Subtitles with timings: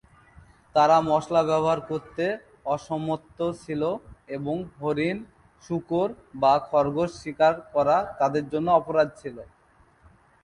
[0.75, 2.25] তারা মশলা ব্যবহার করতে
[2.75, 3.81] অসমর্থ ছিল
[4.37, 5.17] এবং হরিণ,
[5.63, 6.07] শূকর
[6.41, 9.37] বা খরগোশ শিকার করা তাদের জন্য অপরাধ ছিল।